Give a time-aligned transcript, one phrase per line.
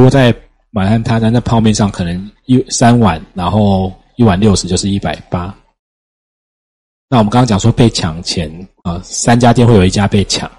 [0.00, 0.34] 如果在
[0.70, 5.54] 满汉他在那泡面上可能一三碗，然后一碗六十就是一百八。
[7.10, 8.50] 那我们刚刚讲说被抢钱
[8.82, 10.50] 啊，三家店会有一家被抢，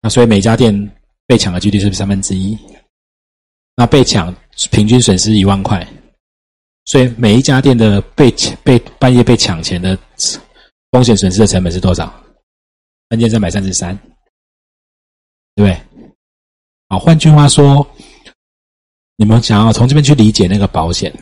[0.00, 0.74] 那所以每家店
[1.28, 2.58] 被抢的几率是不是三分之一？
[3.76, 4.34] 那被抢
[4.72, 5.86] 平均损失一万块，
[6.86, 9.96] 所以每一家店的被抢被半夜被抢钱的
[10.90, 12.12] 风险损失的成本是多少？
[13.10, 13.96] 三千三百三十三，
[15.54, 15.80] 对不对？
[16.88, 17.86] 好，换句话说，
[19.16, 21.12] 你们想要从这边去理解那个保险。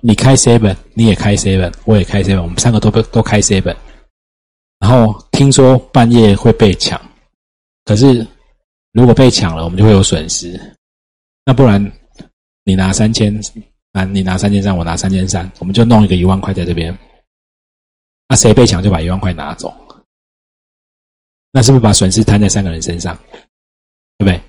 [0.00, 3.76] 你开 seven，你也开 seven，我也开 seven，我们三个都都开 seven。
[4.78, 7.00] 然后听说半夜会被抢，
[7.84, 8.26] 可是
[8.92, 10.58] 如果被抢了，我们就会有损失。
[11.44, 11.92] 那不然
[12.64, 13.38] 你拿三千，
[13.92, 16.96] 啊，你拿三千三，我拿三千三，我们就弄一个一万块在这边。
[18.28, 19.74] 那谁被抢就把一万块拿走，
[21.50, 23.18] 那是不是把损失摊在三个人身上？
[24.16, 24.40] 对不对？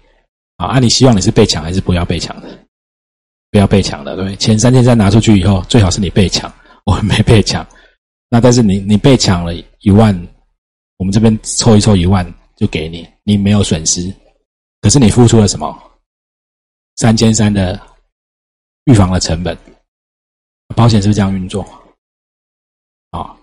[0.57, 2.47] 啊，那你希望你是被抢还是不要被抢的？
[3.51, 4.59] 不要被抢的，对前？
[4.59, 6.53] 三千三拿出去以后，最好是你被抢，
[6.85, 7.65] 我没被抢。
[8.29, 10.13] 那但是你你被抢了一万，
[10.97, 12.25] 我们这边凑一凑一万
[12.57, 14.13] 就给你，你没有损失。
[14.81, 15.73] 可是你付出了什么？
[16.97, 17.79] 三千三的
[18.85, 19.57] 预防的成本，
[20.75, 21.65] 保险是不是这样运作？
[23.11, 23.35] 啊，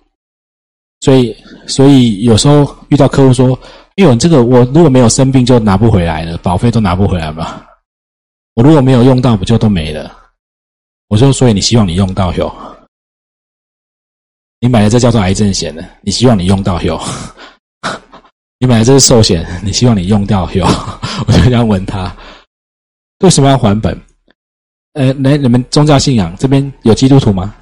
[1.01, 1.35] 所以
[1.67, 3.59] 所以有时候遇到客户说
[3.97, 7.63] ：“哎呦，这个我如果没有生病就拿不回来了，保费都拿不回来嘛。”
[8.55, 10.15] 我如果没有用到，不就都没了？
[11.09, 12.55] 我说，所以你希望你用到有，
[14.61, 17.01] 你买的这叫做癌症险的，你希望你用到有，
[18.61, 20.67] 你买的这是寿险，你希望你用掉有，
[21.27, 22.15] 我就这样问他，
[23.21, 23.99] 为什么要还本？
[24.93, 27.55] 呃，来，你们宗教信仰这边有基督徒吗？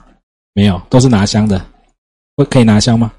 [0.54, 1.64] 没有，都是拿香的，
[2.36, 3.12] 会可以拿香吗？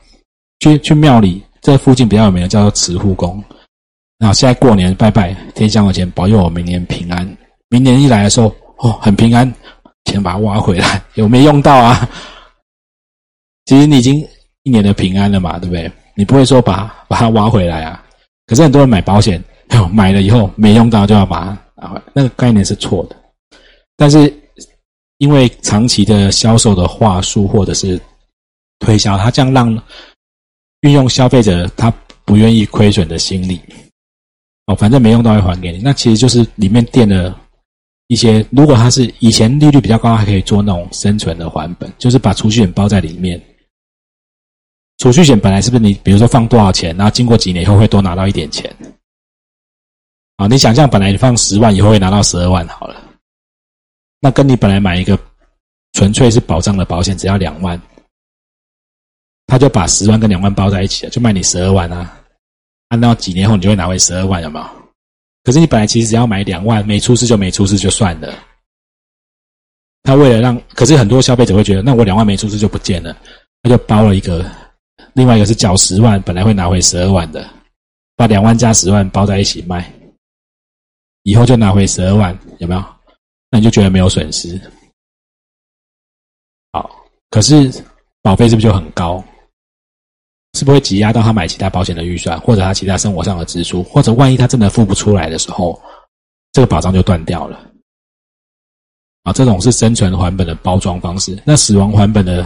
[0.59, 3.43] 去去庙里，这附近比较有名的叫做慈护宫，
[4.17, 7.37] 然后现在过年拜拜，天香的钱保佑我明年平安。
[7.69, 9.51] 明年一来的时候，哦，很平安，
[10.05, 12.09] 钱把它挖回来， 有没用到啊？
[13.65, 14.27] 其实你已经
[14.63, 15.89] 一年的平安了嘛，对不对？
[16.15, 18.03] 你不会说把把它挖回来啊？
[18.47, 19.41] 可是很多人买保险，
[19.93, 23.15] 买了以后没用到就要把它拿回来，那个概念是错的。
[23.95, 24.33] 但是
[25.19, 28.01] 因为长期的销售的话术或者是
[28.79, 29.81] 推销，他这样让
[30.81, 31.91] 运用消费者他
[32.25, 33.61] 不愿意亏损的心理，
[34.65, 37.37] 哦，反正没用到会还给你，那其实就是里面垫了。
[38.07, 43.41] 一些，如果他是以前利率比较高，还可以做那种生存的还本，就是把储蓄险包在里面。
[44.97, 48.69] 储蓄险本来是不是你，比如说放多少钱，然后经过几年以后会多拿到一点钱？
[50.35, 53.01] 啊，你想象本来你放十万以后会拿到十二万好了，
[54.19, 55.17] 那跟你本来买一个
[55.93, 57.81] 纯粹是保障的保险只要两万，
[59.51, 62.17] 他就把十万跟两万包在一起了，就卖你十二万啊。
[62.87, 64.65] 按照几年后你就会拿回十二万，有没有？
[65.43, 68.33] 可是你本来其实只要买两万，没出事就没出事就算了。
[70.03, 73.13] 他为了让，可是很多消费者会觉得，那我两万没出事就不见了，
[73.61, 74.49] 他就包了一个，
[75.15, 77.45] 另外一个是缴十万，本来会拿回十二万的，
[78.15, 79.91] 把两万加十万包在一起卖，
[81.23, 82.81] 以后就拿回十二万，有没有？
[83.49, 84.57] 那你就觉得没有损失。
[86.71, 86.89] 好，
[87.29, 87.69] 可是
[88.21, 89.21] 保费是不是就很高？
[90.53, 95.81] 是不会挤压到他买其他保险的预算，或者他其他生活上的支出，或者万一他真的付不出来的时候，
[96.51, 97.59] 这个保障就断掉了。
[99.23, 101.37] 啊，这种是生存还本的包装方式。
[101.45, 102.43] 那死亡还本的，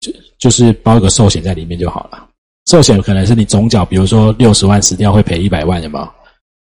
[0.00, 2.28] 就就是包一个寿险在里面就好了。
[2.66, 6.12] 寿险可能是你总缴，比如说六十万死掉会赔一百万，有没有？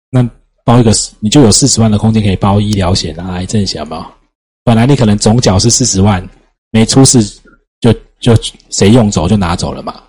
[0.09, 0.29] 那
[0.63, 4.05] 包一个，你就有四十万的空间可以包医疗险啊、癌症险，有没有？
[4.63, 6.27] 本来你可能总缴是四十万，
[6.71, 7.23] 没出事
[7.79, 8.35] 就就
[8.69, 10.01] 谁用走就拿走了嘛。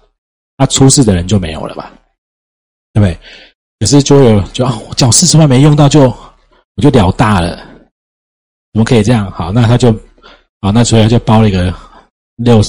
[0.57, 1.93] 那出事的人就没有了吧？
[2.93, 3.19] 对不对？
[3.79, 7.59] 可是就有就啊，我缴四十万没用到，就我就了大了。
[8.73, 9.31] 我们可以这样？
[9.33, 9.91] 好，那他就
[10.61, 11.75] 啊，那所以他就包了一个
[12.37, 12.63] 六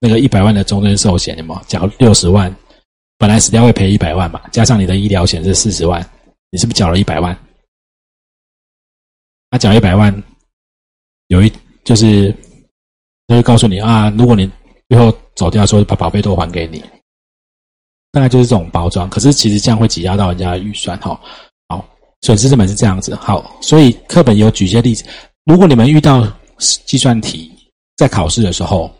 [0.00, 2.54] 那个一百万的终身寿险，有没缴六十万？
[3.18, 6.00] 本来死掉会赔一百万嘛，加上你的医疗险是四十万，
[6.50, 7.36] 你是不是缴了一百万？
[9.50, 10.22] 他缴一百万，
[11.28, 11.52] 有一
[11.84, 12.32] 就是
[13.26, 14.50] 他会告诉你啊，如果你
[14.88, 16.84] 最后走掉，说把保费都还给你。
[18.10, 21.20] 大概就是这种包装，可是其实这样会挤压到人家的预算，哈。
[21.68, 21.84] 好，
[22.22, 23.14] 损失成本是这样子。
[23.14, 25.04] 好，所以课本有举一些例子。
[25.44, 26.26] 如果你们遇到
[26.58, 27.50] 计算题
[27.96, 28.90] 在考试的时候，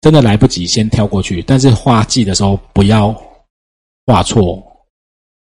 [0.00, 1.42] 真的来不及，先跳过去。
[1.42, 3.14] 但是画记的时候不要
[4.06, 4.62] 画错，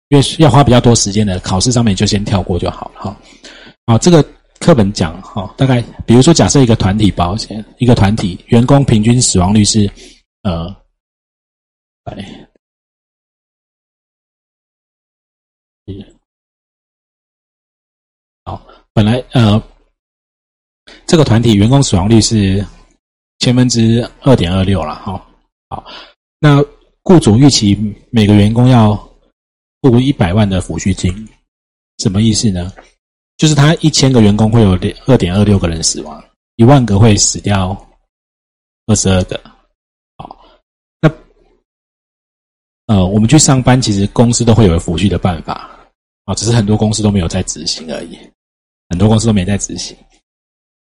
[0.09, 3.17] 因为要花比较多时间的考试上面就先跳过就好了，哈。
[3.85, 4.23] 好，这个
[4.59, 9.89] 课本讲，哈，大概比如说假设一个团体保险，一个团体员工平均死亡率是，
[10.41, 10.75] 呃，
[12.05, 12.48] 哎。
[18.45, 19.61] 好，本来呃，
[21.05, 22.65] 这个团体员工死亡率是
[23.39, 25.27] 千分之二点二六了，哈，
[25.69, 25.85] 好，
[26.39, 26.63] 那
[27.03, 27.77] 雇主预期
[28.11, 28.95] 每个员工要
[29.81, 31.27] 付一百万的抚恤金，
[31.99, 32.73] 什么意思呢？
[33.37, 34.71] 就是他一千个员工会有
[35.07, 36.21] 二点二六个人死亡，
[36.57, 37.89] 一万个会死掉
[38.87, 39.39] 二十二个。
[40.17, 40.45] 好，
[40.99, 41.09] 那
[42.87, 45.78] 呃，我们去上班，其实公司都会有抚恤的办法
[46.29, 48.15] 啊，只是很多公司都没有在执行而已。
[48.87, 49.97] 很多公司都没在执行，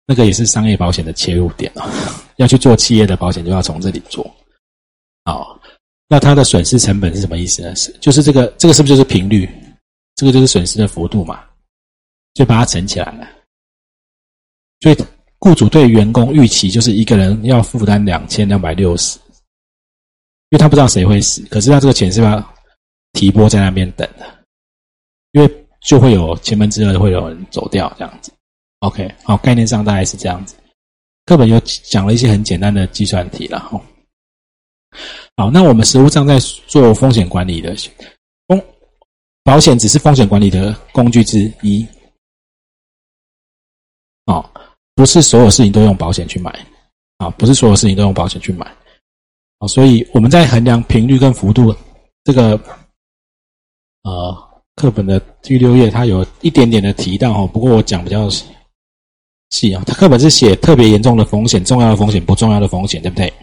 [0.05, 1.89] 那个也是商业保险的切入点啊。
[2.35, 4.29] 要去做企业的保险，就要从这里做。
[5.23, 5.57] 好，
[6.09, 7.73] 那它的损失成本是什么意思呢？
[7.77, 9.49] 是就是这个这个是不是就是频率？
[10.15, 11.41] 这个就是损失的幅度嘛？
[12.33, 13.27] 就把它乘起来了，
[14.81, 14.97] 所以
[15.39, 19.17] 雇主对员工预期就是一个人要负担两千两百六十，
[20.49, 22.55] 因为他不知道谁会死，可是他这个钱是要
[23.13, 24.38] 提拨在那边等的，
[25.31, 28.31] 因为就会有千分之二会有人走掉这样子。
[28.79, 30.55] OK，好，概念上大概是这样子。
[31.25, 33.81] 课本有讲了一些很简单的计算题了哈。
[35.37, 37.75] 好，那我们实务上在做风险管理的
[38.47, 38.61] 风
[39.43, 41.87] 保险只是风险管理的工具之一。
[44.25, 44.47] 哦，
[44.95, 46.51] 不是所有事情都用保险去买，
[47.17, 48.65] 啊，不是所有事情都用保险去买，
[49.59, 51.75] 啊，所以我们在衡量频率跟幅度，
[52.23, 52.51] 这个，
[54.03, 54.48] 呃，
[54.79, 58.29] 课本的第六页它有一点点的提到哈，不过我讲比较
[59.49, 63.33] 细啊，它课本是写特别严重的风险、重要的风险、不重要的风险，对不对？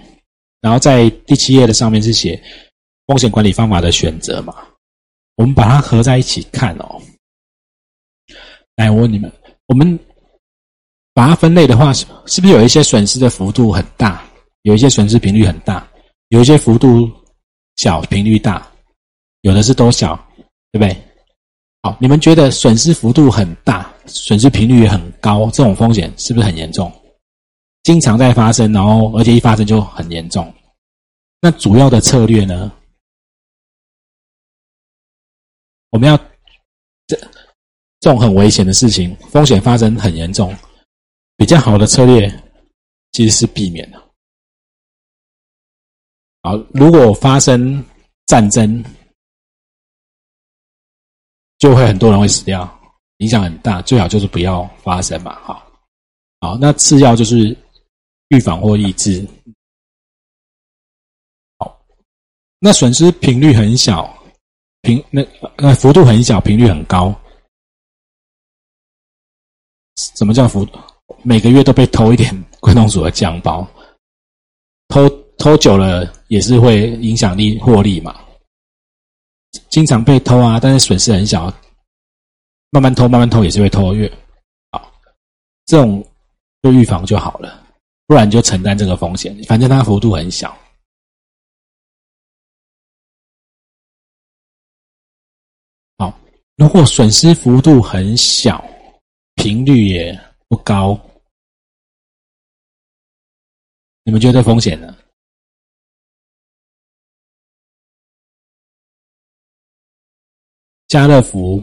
[0.62, 2.43] 然后在第七页的上面是写
[3.06, 4.55] 风险管理方法的选择嘛，
[5.37, 7.00] 我们把它合在一起看哦。
[8.77, 9.31] 来，我问你们，
[9.67, 9.99] 我们。
[11.17, 14.23] 把它分类的话，是是不是有一些损失的幅度很大，
[14.65, 15.88] 有一些损失频率很大，
[16.29, 17.11] 有一些幅度
[17.77, 18.71] 小，频率大，
[19.41, 20.15] 有的是都小，
[20.73, 20.94] 对不对？
[21.87, 26.93] 好，你们觉得损失幅度很大，损失频率也很高，这种风险是不是很严重？
[27.85, 30.53] 经常在发生，然后而且一发生就很严重。
[31.41, 32.73] 那主要的策略呢？
[35.91, 36.17] 我们要
[37.06, 37.17] 这
[38.00, 40.53] 这种很危险的事情，风险发生很严重。
[41.37, 42.29] 比较好的策略
[43.12, 44.03] 其实是避免的。
[46.43, 47.85] 好，如果发生
[48.27, 48.85] 战争，
[51.58, 52.69] 就会很多人会死掉，
[53.19, 53.81] 影响很大。
[53.82, 55.38] 最好就是不要发生嘛。
[55.43, 55.67] 好，
[56.41, 57.56] 好，那次要就是
[58.29, 59.26] 预防或抑制。
[61.58, 61.81] 好，
[62.58, 64.12] 那损失频率很小，
[64.82, 65.25] 频那
[65.56, 67.14] 那幅度很小，频率很高。
[69.97, 70.67] 什么叫幅？
[71.23, 73.67] 每个月都被偷一点关东煮的酱包，
[74.88, 78.25] 偷偷久了也是会影响力获利嘛。
[79.76, 81.52] 经常被偷啊，但是损失很小，
[82.70, 84.11] 慢慢偷慢慢偷也是会偷越
[84.70, 84.90] 好，
[85.67, 86.02] 这种
[86.62, 87.62] 就预防就好了，
[88.06, 90.56] 不然就承担这个风险，反正它幅度很小。
[95.99, 96.19] 好，
[96.56, 98.64] 如果损失幅度很小，
[99.34, 100.19] 频率也。
[100.49, 100.99] 不高，
[104.05, 104.95] 你们觉得风险呢？
[110.88, 111.62] 家乐福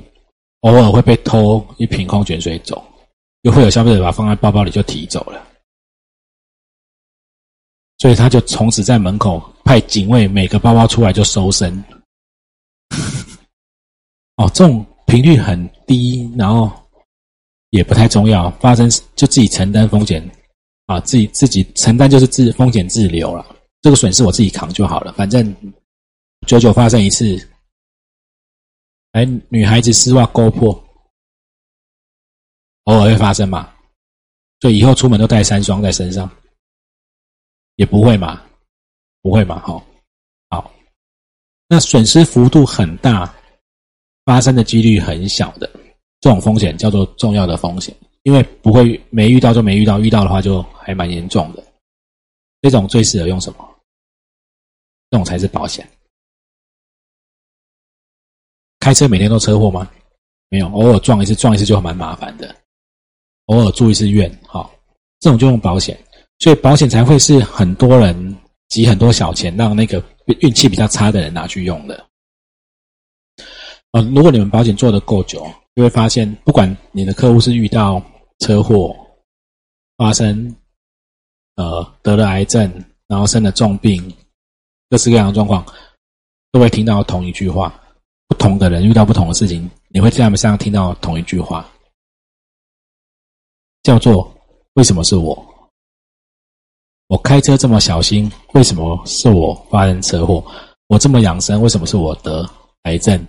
[0.62, 2.84] 偶尔会被偷一瓶矿泉水走，
[3.42, 5.46] 又会有消费者把它放在包包里就提走了，
[7.98, 11.84] 所以他就从此在门口派警卫，每个包包出来就搜身。
[14.38, 16.72] 哦，这种频率很低，然后。
[17.74, 20.24] 也不太重要，发生就自己承担风险，
[20.86, 23.44] 啊，自己自己承担就是自风险自留了，
[23.82, 25.44] 这个损失我自己扛就好了，反正
[26.46, 27.36] 久久发生一次，
[29.14, 30.72] 哎，女孩子丝袜勾破，
[32.86, 33.72] 偶尔会发生嘛，
[34.60, 36.30] 所以以后出门都带三双在身上，
[37.76, 38.44] 也不会嘛，
[39.22, 39.86] 不会嘛，好，
[40.50, 40.74] 好，
[41.68, 43.32] 那损失幅度很大，
[44.26, 45.70] 发生的几率很小的。
[46.20, 51.64] 这种风险叫做重要的风险，因为不会没遇到就没遇到，遇到的话就还蛮严重的。
[52.62, 53.76] 这种最适合用什么？
[55.12, 55.88] 这种才是保险。
[58.84, 59.90] 开车每天都车祸吗？
[60.50, 62.54] 没有，偶尔撞一次，撞一次就蛮麻烦的。
[63.46, 64.70] 偶尔住一次院，好，
[65.22, 65.98] 这种就用保险，
[66.40, 68.38] 所以保险才会是很多人
[68.68, 70.04] 集很多小钱，让那个
[70.42, 72.06] 运气比较差的人拿去用的。
[73.94, 75.48] 呃，如果你们保险做的够久。
[75.76, 78.00] 就会发现，不管你的客户是遇到
[78.38, 78.96] 车祸、
[79.98, 80.56] 发生
[81.56, 82.72] 呃得了癌症，
[83.08, 84.16] 然后生了重病，
[84.92, 85.66] 各式各样的状况，
[86.52, 87.74] 都会听到同一句话。
[88.34, 91.70] 不同的人遇到不同的事情，你会在他们身上听到同一句话。
[93.84, 94.36] 叫做
[94.74, 95.38] 为什么是我？
[97.10, 100.44] 我开车这么小心，为什么是我发生车祸？
[100.88, 102.50] 我这么养生，为什么是我得
[102.84, 103.24] 癌症？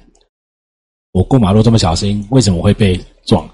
[1.13, 2.97] 我过马路这么小心，为什么会被
[3.27, 3.47] 撞？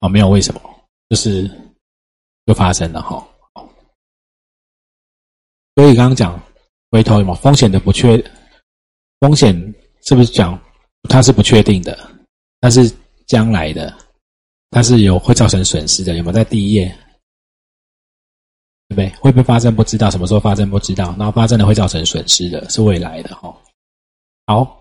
[0.00, 0.60] 啊，没有为什么，
[1.08, 1.48] 就是
[2.44, 3.26] 就发生了哈。
[5.76, 6.38] 所以刚刚讲
[6.90, 8.22] 回头嘛，风险的不确，
[9.22, 9.54] 风险
[10.02, 10.60] 是不是讲
[11.08, 11.96] 它是不确定的？
[12.60, 12.92] 它是
[13.24, 13.96] 将来的，
[14.70, 16.16] 它是有会造成损失的。
[16.16, 16.88] 有没有在第一页？
[18.88, 19.08] 对不对？
[19.20, 19.76] 会不会发生？
[19.76, 21.14] 不知道什么时候发生，不知道。
[21.16, 23.56] 然后发生了会造成损失的，是未来的哈。
[24.44, 24.76] 好，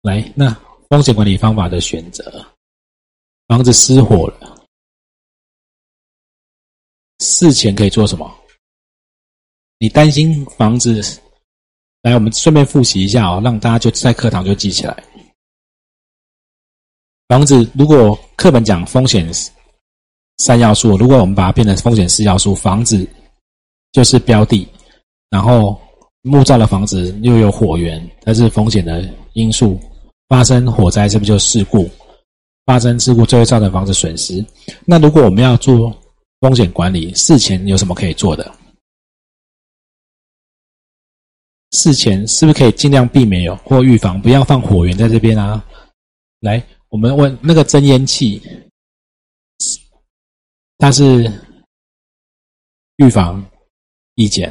[0.00, 0.50] 来，那
[0.88, 2.46] 风险管理方法的选择。
[3.46, 4.66] 房子失火了，
[7.18, 8.34] 事前可以做什么？
[9.76, 11.02] 你担心房子？
[12.04, 14.94] 来，我们顺便复习一下哦，让大家就在课堂就记起来。
[17.28, 19.26] 房子如果课本讲风险
[20.36, 23.08] 三要素，如果我们把它变成风险四要素，房子
[23.90, 24.68] 就是标的，
[25.30, 25.80] 然后
[26.20, 29.80] 木造的房子又有火源，它是风险的因素，
[30.28, 31.88] 发生火灾是不是就事故？
[32.66, 34.44] 发生事故就会造成房子损失。
[34.84, 35.90] 那如果我们要做
[36.40, 38.54] 风险管理，事前有什么可以做的？
[41.74, 45.62] 事前是不是可以尽量避免有或预防，不要放火源在这边啊？
[46.40, 48.40] 来，我们问那个增烟器，
[50.78, 51.30] 它是
[52.96, 53.44] 预防
[54.14, 54.50] 意见。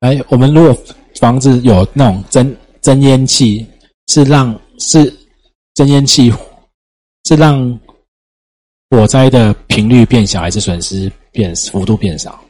[0.00, 0.84] 来，我们如果
[1.16, 3.66] 房子有那种增增烟器。
[4.08, 5.10] 是让是
[5.74, 6.30] 增烟器，
[7.24, 7.80] 是让
[8.90, 12.44] 火灾的频率变小，还是损失变幅度变少？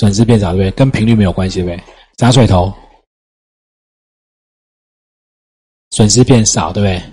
[0.00, 0.70] 损失变少，对不对？
[0.70, 1.94] 跟频率没有关系，对不对？
[2.16, 2.72] 砸水头，
[5.90, 7.12] 损失变少，对不对？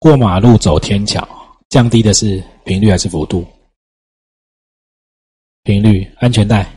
[0.00, 1.24] 过马路走天桥，
[1.68, 3.46] 降低的是频率还是幅度？
[5.62, 6.68] 频率，安全带，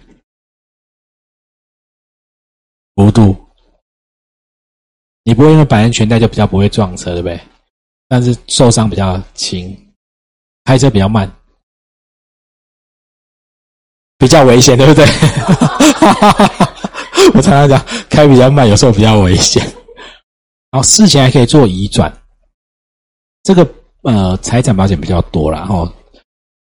[2.93, 3.35] 幅度。
[5.23, 7.41] 你不会因为绑安全带就比较不会撞车，对不对？
[8.07, 9.75] 但是受伤比较轻，
[10.65, 11.27] 开车比较慢，
[14.17, 15.05] 比较危险， 对不对？
[17.33, 19.61] 我常常讲，开比较慢，有时候比较危险。
[20.71, 22.11] 然后事前还可以做移转，
[23.43, 23.67] 这个
[24.03, 25.91] 呃财产保险比较多了哦。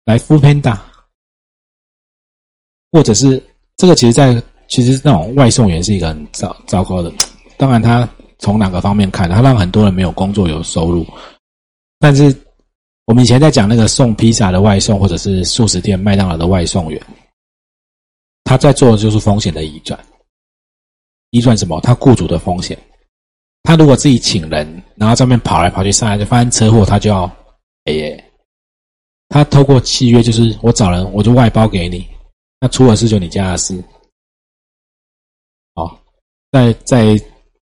[0.04, 0.76] 来富 Panda，
[2.92, 3.42] 或者是
[3.76, 7.12] 这个，其实，在其实那种外送员是一个很糟糟糕的，
[7.56, 8.08] 当然他。
[8.40, 11.04] 从哪个方面看，他让很多人没有工作有收入。
[11.98, 12.32] 但是
[13.04, 17.02] 我们以前在讲那个送披萨的外送，或者是素食店麦当劳的外送员，
[18.48, 19.98] 他在做的就是风险的移转。
[21.30, 21.78] 移转什么？
[21.82, 22.78] 他雇主的风险。
[23.62, 27.30] 他如果自己请人，然后这边跑来跑去，上来就发生车祸，他就要
[27.84, 28.24] 赔。
[29.28, 32.08] 他透过契约，就是我找人，我就外包给你，
[32.58, 33.84] 那出了事就你家的事。
[35.74, 36.00] 好，
[36.50, 37.20] 在在。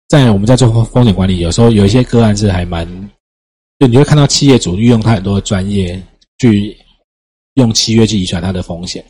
[0.09, 2.87] 在我们在做风险管理，有时候有一些个案是还蛮，
[3.77, 6.01] 就你会看到企业主运用他很多的专业
[6.37, 6.77] 去
[7.55, 9.03] 用契约去移转他的风险。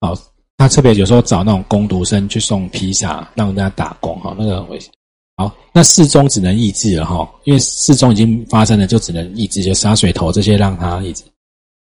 [0.00, 0.14] 好，
[0.58, 4.92] 他特别有时候找那种工读生去送披萨，让人家打工，哈，那个危险。
[5.36, 11.22] 好，那事中只能抑制了，哈，因为事中已经发生了，就只能抑制，就洒水头这些让他抑制。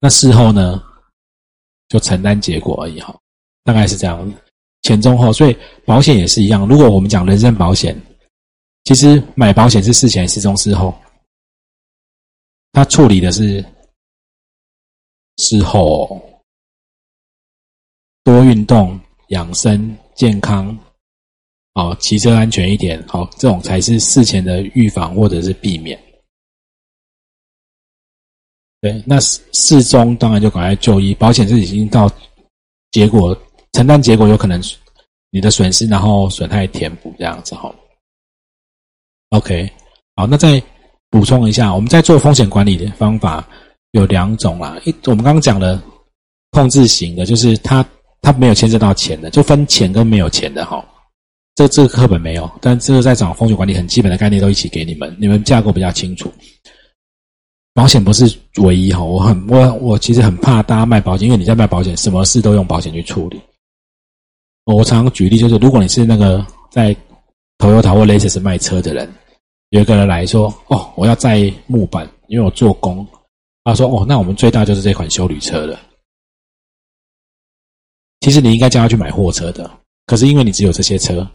[0.01, 0.83] 那事后呢，
[1.87, 3.17] 就承担结果而已，哈，
[3.63, 4.31] 大概是这样。
[4.81, 6.67] 前中后，所以保险也是一样。
[6.67, 7.99] 如果我们讲人身保险，
[8.83, 10.93] 其实买保险是事前、事中、事后，
[12.73, 13.63] 他处理的是
[15.37, 16.21] 事后
[18.25, 20.77] 多运动、养生、健康，
[21.75, 25.97] 哦，骑车安全一点，好，这种才是事前的预防或者是避免。
[28.81, 32.11] 对，那事中当然就赶快就医，保险是已经到
[32.91, 33.33] 结果。
[33.73, 34.61] 承担结果有可能
[35.31, 37.75] 你的损失，然后损害填补这样子哈。
[39.31, 39.69] OK，
[40.15, 40.63] 好，那再
[41.09, 43.45] 补充一下，我们在做风险管理的方法
[43.91, 44.79] 有两种啦。
[44.85, 45.83] 一，我们刚刚讲的
[46.51, 47.85] 控制型的，就是它
[48.25, 50.83] 它没有牵涉到钱的，就分钱跟没有钱的哈。
[51.53, 56.33] 这这个课本没有，但这个在讲风险管理很基本的概念都一起给你们，你们架构比较清楚。
[57.73, 58.25] 保险不是
[58.63, 63.39] 唯一哈，我很我我其实很怕大家卖保险，因为你在卖保险，什么事都用保险去处理。
[64.65, 66.95] 我常常举例，就是如果你是那个在
[67.59, 69.07] Toyota 或 Lexus 卖车的人，
[69.69, 73.07] 有一个人来说：“哦，我要载木板，因为我做工。”
[73.63, 75.79] 他说：“哦，那我们最大就是这款修旅车了。”
[78.25, 79.69] 其实你应该叫他去买货车的，
[80.07, 81.29] 可是因为你只有这些车，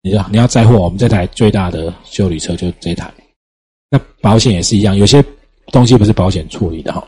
[0.00, 3.12] 你要你要载货，我们这台最大的修理车就这台。
[3.90, 5.20] 那保险也是一样，有些
[5.72, 7.04] 东西不是保险处理的哈。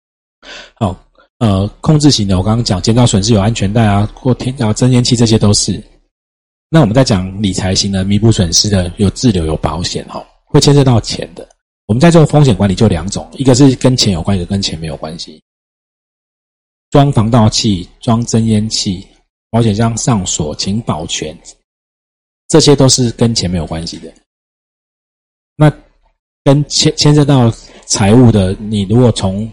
[0.76, 0.94] 好，
[1.38, 5.82] 呃，控制型的我刚刚讲减少损失有安全带啊，或添加增烟器这些都是。
[6.68, 11.48] 那我们在讲理财型的弥补损失的有自留有保险哈，会牵涉到钱的。
[11.86, 15.42] 我们在做风险管理就两种，一个是跟钱有关，一个跟钱没有关系。
[16.90, 19.06] 装防盗器、装增烟器、
[19.50, 21.36] 保险箱上锁、请保全，
[22.48, 24.12] 这些都是跟钱没有关系的。
[25.54, 25.70] 那
[26.44, 27.50] 跟牵牵涉到
[27.86, 29.50] 财务的，你如果从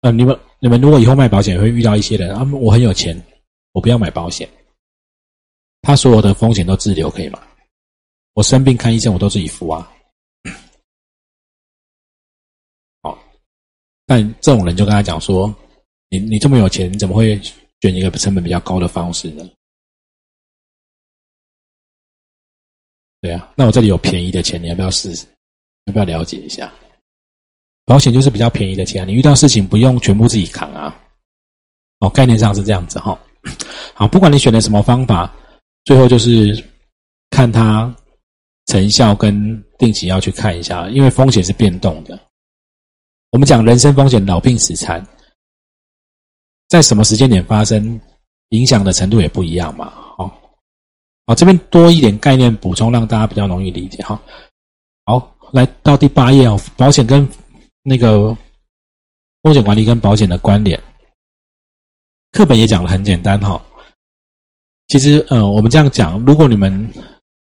[0.00, 3.20] 呃，你们你们如果以后卖保险会遇到一些人啊，我很有钱，
[3.72, 4.48] 我不要买保险，
[5.82, 7.42] 他所有的风险都自留可以吗？
[8.34, 9.92] 我生病看医生我都自己付啊。
[13.02, 13.18] 好
[14.06, 15.52] 但这种人就跟他讲说
[16.08, 17.40] ：“你你这么有钱，你怎么会
[17.80, 19.48] 选一个成本比较高的方式呢？”
[23.20, 25.26] 对啊，那我这里有便宜的钱，你要不要试试？
[25.86, 26.72] 要不要了解一下？
[27.84, 30.96] 保险就是比较便宜的钱，你遇到事情不用全部自己扛啊。
[32.00, 33.18] 哦，概念上是这样子哈。
[33.94, 35.34] 好，不管你选的什么方法，
[35.84, 36.62] 最后就是
[37.30, 37.92] 看它
[38.66, 42.18] 成效跟定期要去看一下，因为风险是变动的。
[43.30, 45.04] 我们讲人身风险，老病死残，
[46.68, 48.00] 在什么时间点发生，
[48.50, 49.92] 影响的程度也不一样嘛。
[50.16, 50.26] 好，
[51.26, 54.20] 好，这边多一点概念补充，让大家比较容易理解哈。
[55.04, 57.26] 好，来到第八页哦，保险跟
[57.82, 58.36] 那个
[59.42, 60.78] 风险管理跟保险的关联，
[62.32, 63.60] 课本也讲的很简单哈。
[64.88, 66.90] 其实，呃，我们这样讲，如果你们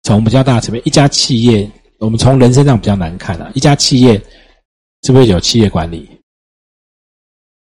[0.03, 1.69] 从比较大层面，一家企业，
[1.99, 4.21] 我们从人身上比较难看啊，一家企业。
[5.03, 6.16] 是不是有企业管理？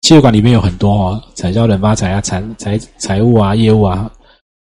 [0.03, 4.11] 企业管里面有很多哦，产销人发财啊，财财财务啊，业务啊，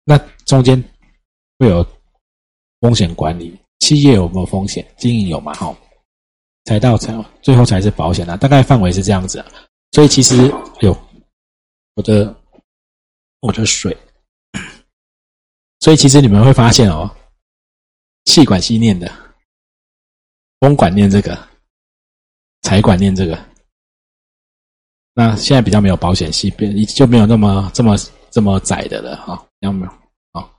[0.04, 0.80] 那中间
[1.58, 1.84] 会有
[2.80, 3.58] 风险管理。
[3.80, 4.86] 企业有没有风险？
[4.96, 5.52] 经营有嘛？
[5.54, 5.76] 哈，
[6.66, 8.36] 财到财，最后才是保险啊。
[8.36, 9.44] 大概范围是这样子。
[9.90, 10.48] 所以其实，
[10.80, 10.88] 哎，
[11.96, 12.32] 我的
[13.40, 13.94] 我的水。
[15.80, 17.10] 所以其实你们会发现哦，
[18.26, 19.10] 气管系念的，
[20.60, 21.36] 风管念这个。
[22.62, 23.36] 财管念这个，
[25.14, 27.96] 那现在比较没有保险系，变就没有那么这么
[28.30, 29.92] 这么窄的了哈，有没有？
[30.32, 30.50] 啊，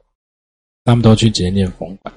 [0.84, 2.14] 他们都去直接念风管，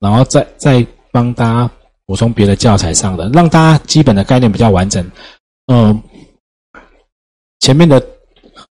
[0.00, 1.70] 然后再再帮大家
[2.06, 5.08] 补充别的教材上的，让大家基本的概念比较完整。
[5.66, 6.02] 嗯，
[7.60, 8.04] 前面的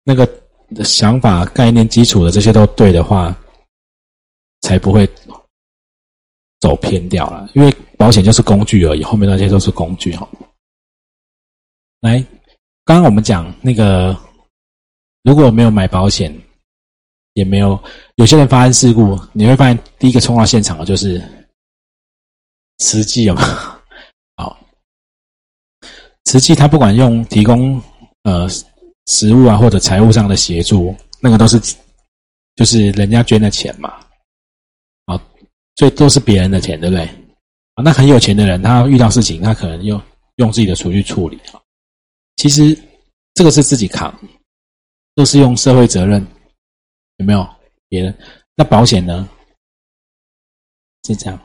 [0.04, 0.28] 那个
[0.84, 3.34] 想法、概念、基础的这些都对的话，
[4.60, 5.08] 才不会。
[6.62, 10.28] 走偏掉了，因为保险就是工具而已，后面那些都是工具哈。
[12.02, 12.24] 来，
[12.84, 14.16] 刚刚我们讲那个，
[15.22, 16.36] 如果没有买保险，
[17.34, 17.82] 也没有
[18.16, 21.22] 有些人发生事故，你会发现第一个冲到现场的就是
[22.78, 23.42] 慈济嘛。
[24.36, 24.58] 好，
[26.24, 27.80] 慈济他不管用提供
[28.24, 28.48] 呃
[29.06, 31.60] 食物啊或者财务上的协助，那个都是
[32.56, 33.98] 就是人家捐的钱嘛。
[35.76, 37.08] 所以都是别人的钱，对不对？
[37.82, 40.00] 那很有钱的人，他遇到事情，他可能用
[40.36, 41.61] 用自己的储蓄处理啊。
[42.42, 42.76] 其实
[43.34, 44.12] 这个是自己扛，
[45.14, 46.20] 都是用社会责任，
[47.18, 47.48] 有没有？
[47.88, 48.12] 别人
[48.56, 49.28] 那保险呢？
[51.04, 51.38] 是这样。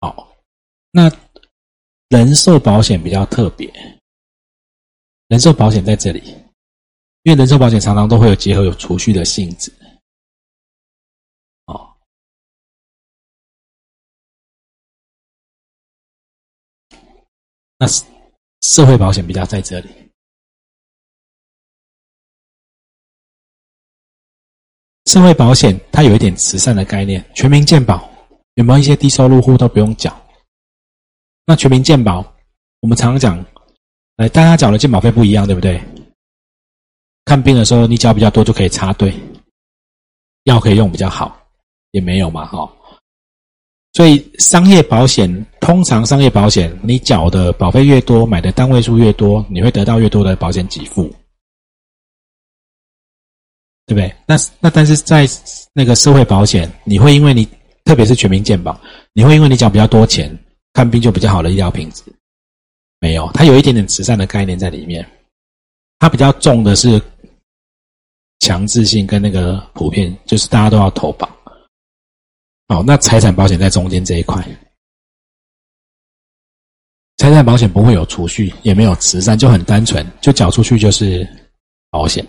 [0.00, 0.36] 好，
[0.90, 1.08] 那
[2.08, 3.72] 人寿保险比较特别，
[5.28, 6.24] 人寿保险在这里，
[7.22, 9.72] 因为人寿保险常常都会有结合有储蓄的性质。
[17.78, 17.86] 那
[18.62, 19.90] 社会保险比较在这里，
[25.06, 28.08] 社会保险它有一点慈善的概念，全民健保
[28.54, 30.14] 有没有一些低收入户都不用缴？
[31.46, 32.24] 那全民健保，
[32.80, 33.44] 我们常常讲，
[34.16, 35.82] 哎，大家缴的健保费不一样，对不对？
[37.26, 39.12] 看病的时候你缴比较多就可以插队，
[40.44, 41.36] 药可以用比较好，
[41.90, 42.70] 也没有嘛，哈。
[43.94, 51.04] 所以商业保险通常商业保险，你缴的保费越多，买的单位数越多，你会得到越多的保险给付，
[53.86, 54.12] 对不对？
[54.26, 55.24] 那那但是在
[55.72, 57.48] 那个社会保险，你会因为你
[57.84, 58.78] 特别是全民健保，
[59.12, 60.36] 你会因为你缴比较多钱，
[60.72, 62.02] 看病就比较好的医疗品质，
[62.98, 65.08] 没有，它有一点点慈善的概念在里面，
[66.00, 67.00] 它比较重的是
[68.40, 71.28] 强制性跟那个普遍，就是大家都要投保。
[72.68, 74.42] 哦，那财产保险在中间这一块，
[77.18, 81.28] 财产保险不会有储蓄，也没有慈善，就很单纯，就缴出去就是
[81.90, 82.26] 保险。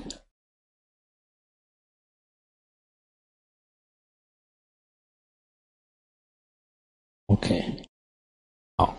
[7.28, 7.64] OK，
[8.78, 8.96] 好，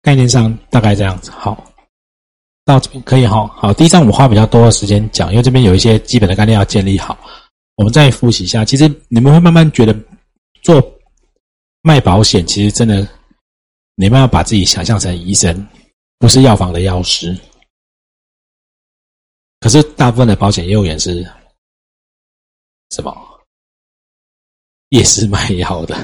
[0.00, 1.30] 概念上大概这样子。
[1.30, 1.70] 好，
[2.64, 3.46] 到这边可以哈。
[3.48, 7.16] 好，第一章我花比较多的时间讲，因为这边有一些基本的概念要建立好。
[7.78, 9.96] 我们再复习一下，其实你们会慢慢觉得
[10.62, 10.82] 做
[11.80, 13.06] 卖保险，其实真的
[13.94, 15.64] 你们要把自己想象成医生，
[16.18, 17.38] 不是药房的药师。
[19.60, 21.22] 可是大部分的保险业务员是
[22.90, 23.16] 什么？
[24.88, 25.96] 夜市卖药的，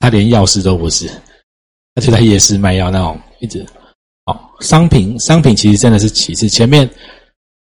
[0.00, 1.06] 他连药师都不是，
[1.94, 3.64] 他就在夜市卖药那种，一直
[4.24, 6.90] 哦，商品商品其实真的是其次，前面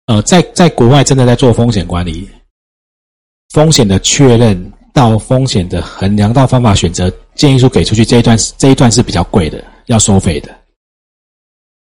[0.07, 2.27] 呃，在在国外真的在做风险管理，
[3.53, 10.53] 风险的确认到风险的衡量到方法选择建议书给出去这一段这一段是比较贵的，要收费的。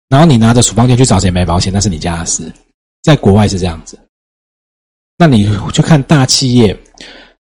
[0.10, 2.52] 然后你拿着处方笺去找谁买保险，那是你家的事。
[3.04, 3.98] 在国外是这样子，
[5.18, 6.78] 那你就看大企业。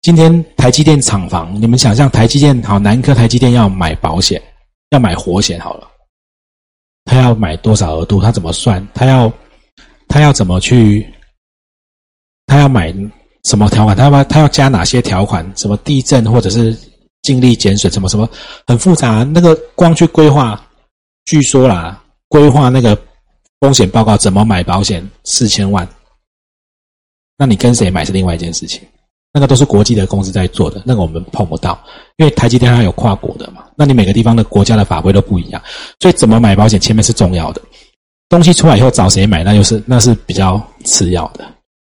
[0.02, 4.42] 今天台积电厂房，你们想象台积电好，南科台积电要买保险，
[4.90, 5.88] 要买活险好了，
[7.04, 8.20] 他要买多少额度？
[8.20, 8.86] 他怎么算？
[8.92, 9.32] 他要
[10.08, 11.06] 他要怎么去？
[12.46, 12.92] 他要买
[13.44, 13.96] 什么条款？
[13.96, 15.50] 他要他要加哪些条款？
[15.56, 16.76] 什么地震或者是
[17.22, 17.92] 净力减损？
[17.92, 18.28] 什么什么
[18.66, 19.22] 很复杂？
[19.24, 20.60] 那个光去规划，
[21.24, 22.98] 据说啦，规划那个。
[23.60, 25.06] 风险报告怎么买保险？
[25.24, 25.86] 四千万，
[27.36, 28.80] 那你跟谁买是另外一件事情。
[29.34, 31.78] 那个都是国际的公司在做的，那个我们碰不到，
[32.16, 33.62] 因为台积电它有跨国的嘛。
[33.76, 35.62] 那你每个地方的国家的法规都不一样，
[36.00, 37.60] 所以怎么买保险前面是重要的。
[38.30, 41.44] 东西出来以后找谁买，那就是那是比较次要的。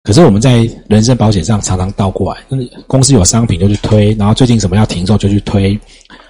[0.02, 2.40] 可是我们在人身保险上常常倒过来，
[2.86, 5.78] 公司有商品就去推，然后最近什么要停售就去推。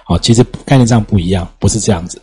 [0.05, 2.21] 好，其实概念上不一样，不是这样子。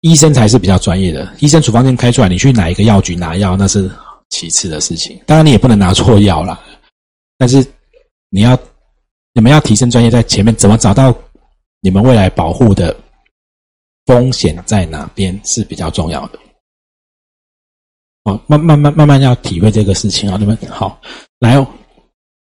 [0.00, 3.90] 医生才是比较专业的，医生处方笺开出来，你去哪一个药局拿药那是
[4.30, 5.20] 其次的事情。
[5.26, 6.58] 当然你也不能拿错药啦，
[7.36, 7.64] 但是
[8.30, 8.58] 你要
[9.34, 11.14] 你们要提升专业，在前面怎么找到
[11.80, 12.96] 你们未来保护的
[14.06, 16.38] 风险在哪边是比较重要的。
[18.26, 20.36] 哦，慢慢慢慢慢要体会这个事情啊！
[20.36, 21.00] 你们好，
[21.38, 21.66] 来哦，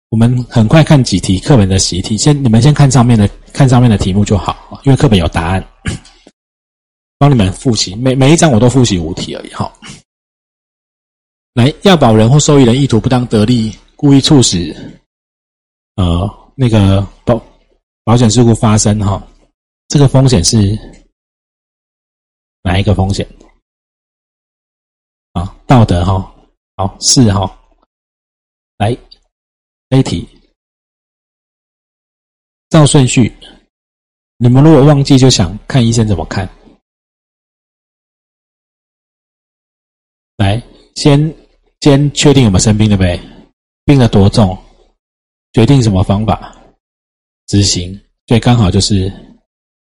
[0.09, 5.63] 我们很快看几题课本的习题，先你们先看上面的看上面的题目就好，因为课本有答案。
[7.19, 9.49] 帮你们复习，每每一章我都复习五题而已。
[9.53, 9.71] 哈。
[11.53, 14.75] 来，要保人或受益人意图不当得利，故意促使
[15.97, 17.39] 呃那个保
[18.03, 19.21] 保险事故发生哈，
[19.87, 20.75] 这个风险是
[22.63, 23.25] 哪一个风险？
[25.35, 26.33] 啊，道德哈，
[26.77, 27.43] 好是哈。
[28.77, 28.97] 来
[29.89, 30.27] ，A 题，
[32.69, 33.35] 照顺序，
[34.37, 36.49] 你们如果忘记，就想看医生怎么看。
[40.37, 40.61] 来，
[40.95, 41.19] 先
[41.81, 43.19] 先确定有没有生病，了呗？
[43.83, 44.57] 病了多重？
[45.51, 46.55] 决定什么方法
[47.47, 47.93] 执行？
[48.27, 49.11] 所以刚好就是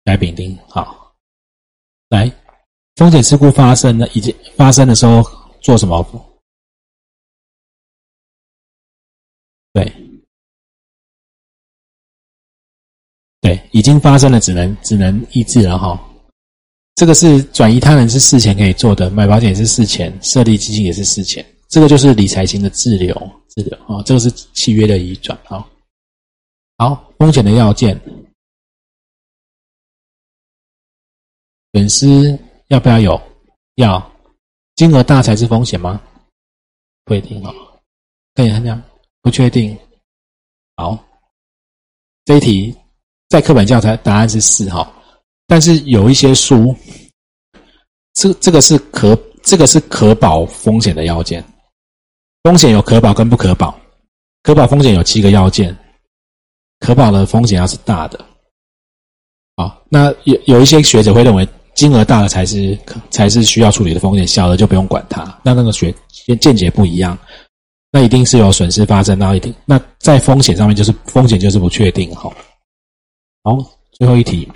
[0.02, 0.56] 来丙丁。
[0.68, 1.14] 好，
[2.08, 2.28] 来，
[2.96, 5.22] 风险事故发生了，已经发生的时候
[5.60, 6.02] 做什么？
[9.74, 9.84] 对，
[13.42, 16.02] 对，已经发生了，只能只能医治了哈。
[16.94, 23.14] 这个是转移他人是事前可以做的，买保险是事前，设立基金也是事前，这个就是理财型的自留，
[23.48, 25.62] 自留啊，这个是契约的移转啊。
[26.78, 28.00] 好，风险的要件，
[31.74, 33.20] 损失要不要有？
[33.76, 34.12] 要，
[34.74, 36.00] 金额大才是风险吗？
[37.04, 37.54] 不一定哦，
[38.34, 38.82] 可以这样，
[39.22, 39.76] 不确定。
[40.76, 40.98] 好，
[42.24, 42.76] 这一题
[43.28, 44.92] 在课本教材答案是四号。
[45.46, 46.74] 但是有一些书，
[48.14, 51.44] 这这个是可这个是可保风险的要件，
[52.42, 53.78] 风险有可保跟不可保，
[54.42, 55.76] 可保风险有七个要件，
[56.80, 58.26] 可保的风险要是大的，
[59.56, 62.76] 好，那有有一些学者会认为金额大的才是
[63.10, 65.94] 才是需要处理的风险，小的就不用管它，那那个学
[66.40, 67.16] 见解不一样，
[67.92, 72.34] 那一定是有损失发生，那一定那在风险上面就是风险就是不确定哈，
[73.44, 73.56] 好，
[73.92, 74.50] 最后一题。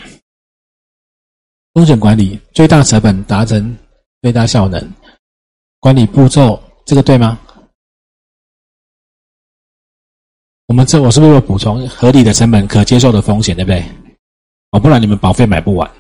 [1.75, 3.77] 风险管理最大成本达成
[4.23, 4.93] 最大效能，
[5.79, 7.39] 管理步骤这个对吗？
[10.67, 13.85] 我们这我是不是有补充合理的成本可接受的风险，对不对？
[14.71, 15.91] 哦，不然你们保费买不完。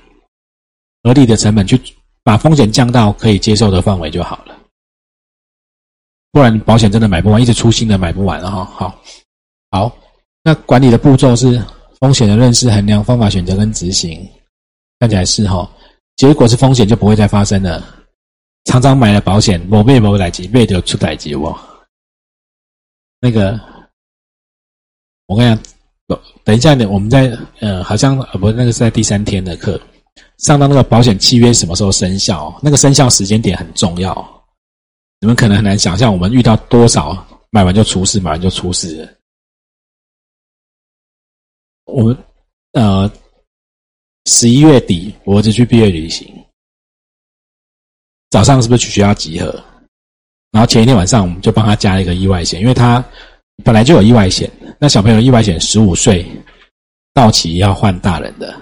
[1.02, 1.80] 合理的成本去
[2.22, 4.54] 把风险降到可以接受的范围就好了，
[6.32, 8.64] 不然保险真的买不完，一直出新的买不完了哈。
[8.64, 9.00] 好，
[9.70, 9.96] 好，
[10.42, 11.62] 那管理的步骤是
[11.98, 14.28] 风险的认识、衡量、方法选择跟执行。
[14.98, 15.68] 看起来是哈，
[16.16, 17.82] 结果是风险就不会再发生了。
[18.64, 21.58] 常常买了保险，某被某来及，被就出歹疾哦。
[23.18, 23.58] 那个，
[25.26, 25.56] 我跟你
[26.06, 29.80] 讲，等一下呢，我们在呃，好像呃，不，那个是在第三天的课，
[30.40, 34.44] 上到那个保险契约什么时候生效，那个生效时间点很重要。
[35.20, 37.14] 你们可能很难想象，我们遇到多少
[37.50, 39.06] 买完就出事，买完就出事。
[41.84, 42.16] 我们
[42.72, 43.10] 呃
[44.26, 46.26] 十一月底，我儿子去毕业旅行，
[48.30, 49.62] 早上是不是去学校集合？
[50.52, 53.04] 然后前一天晚上，我们就帮他加了一个意外险，因为他
[53.62, 54.50] 本来就有意外险。
[54.78, 56.26] 那小朋友意外险十五岁
[57.12, 58.58] 到期要换大人的，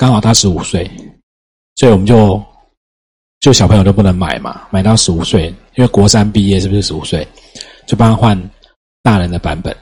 [0.00, 0.90] 刚好他十五岁，
[1.76, 2.42] 所以我们就。
[3.40, 7.26] 就小朋友都不能买嘛，买到十五岁，因为国三毕业是不是十五岁？
[7.86, 8.50] 就帮他换
[9.02, 9.74] 大人的版本。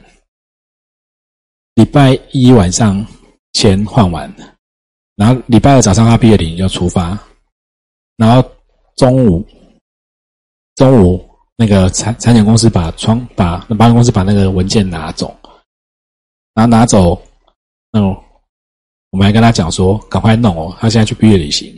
[1.75, 3.05] 礼拜一晚上
[3.51, 4.33] 钱换完，
[5.17, 7.19] 然后礼拜二早上他毕业典礼就出发，
[8.15, 8.49] 然后
[8.95, 9.45] 中午
[10.75, 15.37] 中午那个产产险公司把窗把保险公司把那个文件拿走，
[16.53, 17.21] 然后拿走，
[17.91, 17.99] 那
[19.11, 21.73] 我们还跟他讲说赶快弄哦，他现在去毕业旅行。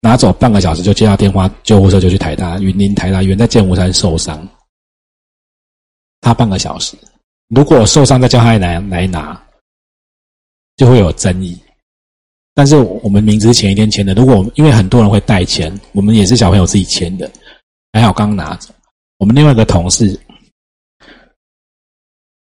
[0.00, 4.46] 拿走半个小时就接到电话，救护车就去台大云林台大医院，在剑湖山受伤。
[6.20, 6.96] 他半个小时，
[7.48, 9.40] 如果受伤再叫他来来拿，
[10.76, 11.58] 就会有争议。
[12.54, 17.30] 但是我们明知前一天签的，如果因为很多人会带钱，我们也是小朋友自己签的，
[17.92, 18.72] 还好刚拿走。
[19.18, 20.20] 我们另外一个同事，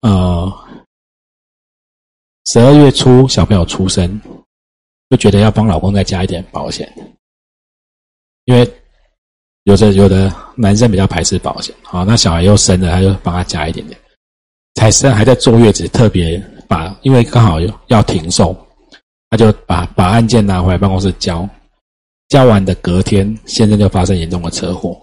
[0.01, 0.51] 呃，
[2.45, 4.21] 十二月初小朋友出生，
[5.09, 6.91] 就觉得要帮老公再加一点保险。
[8.45, 8.71] 因为
[9.63, 13.99] 有的有的男生比较排斥保险，好，那小孩又生了，他就帮他加一点点。
[14.75, 18.55] 才生还在坐月子，特别把，因为刚好要停售，
[19.29, 21.49] 他就把把案件拿回来办公室交，
[22.27, 25.01] 交完的隔天，先生就发生严重的车祸，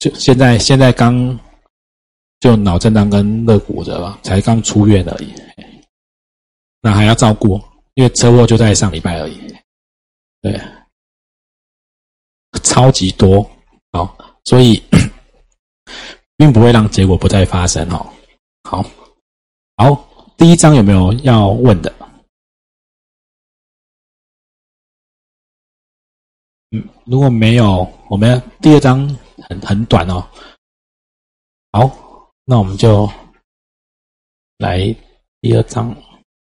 [0.00, 1.38] 就现在现在刚
[2.40, 5.34] 就脑震荡跟肋骨折了，才刚出院而已，
[6.80, 7.60] 那还要照顾，
[7.94, 9.54] 因为车祸就在上礼拜而已。
[10.40, 10.60] 对，
[12.62, 13.42] 超级多，
[13.90, 14.80] 好，所以
[16.38, 18.06] 并不会让结果不再发生哦。
[18.62, 18.84] 好，
[19.76, 21.92] 好，第一章有没有要问的？
[26.70, 29.08] 嗯，如果没有，我们第二章
[29.48, 30.24] 很很短哦。
[31.72, 31.88] 好，
[32.50, 33.06] 那我们就
[34.56, 34.78] 来
[35.42, 35.94] 第二章。